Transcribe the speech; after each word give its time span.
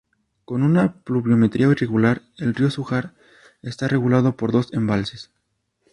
Con 0.45 0.63
una 0.63 0.95
pluviometría 1.03 1.67
irregular, 1.67 2.23
el 2.39 2.55
río 2.55 2.71
Zújar 2.71 3.13
está 3.61 3.87
regulado 3.87 4.35
por 4.35 4.51
dos 4.51 4.73
embalses. 4.73 5.29